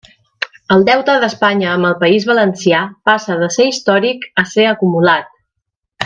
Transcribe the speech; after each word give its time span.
El 0.75 0.85
deute 0.87 1.17
d'Espanya 1.23 1.67
amb 1.73 1.89
el 1.91 1.93
País 2.03 2.25
Valencià 2.31 2.79
passa 3.09 3.37
de 3.45 3.49
ser 3.59 3.67
històric 3.73 4.25
a 4.45 4.51
ser 4.57 4.65
acumulat. 4.75 5.29